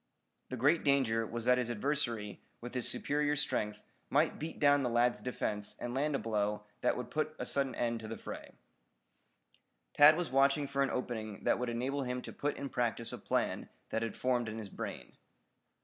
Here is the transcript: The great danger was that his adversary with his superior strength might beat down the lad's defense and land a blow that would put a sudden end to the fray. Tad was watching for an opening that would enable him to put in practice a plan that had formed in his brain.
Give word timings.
The 0.49 0.57
great 0.57 0.83
danger 0.83 1.27
was 1.27 1.45
that 1.45 1.59
his 1.59 1.69
adversary 1.69 2.41
with 2.59 2.73
his 2.73 2.89
superior 2.89 3.35
strength 3.35 3.83
might 4.09 4.39
beat 4.39 4.57
down 4.57 4.81
the 4.81 4.89
lad's 4.89 5.21
defense 5.21 5.75
and 5.79 5.93
land 5.93 6.15
a 6.15 6.17
blow 6.17 6.63
that 6.81 6.97
would 6.97 7.11
put 7.11 7.35
a 7.37 7.45
sudden 7.45 7.75
end 7.75 7.99
to 7.99 8.07
the 8.07 8.17
fray. 8.17 8.55
Tad 9.93 10.17
was 10.17 10.31
watching 10.31 10.67
for 10.67 10.81
an 10.81 10.89
opening 10.89 11.43
that 11.43 11.59
would 11.59 11.69
enable 11.69 12.01
him 12.01 12.19
to 12.23 12.33
put 12.33 12.57
in 12.57 12.67
practice 12.67 13.13
a 13.13 13.19
plan 13.19 13.69
that 13.91 14.01
had 14.01 14.17
formed 14.17 14.49
in 14.49 14.57
his 14.57 14.69
brain. 14.69 15.17